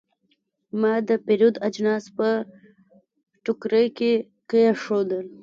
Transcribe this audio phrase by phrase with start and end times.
[0.79, 2.27] ما د پیرود اجناس په
[3.43, 4.13] ټوکرۍ کې
[4.49, 5.25] کېښودل.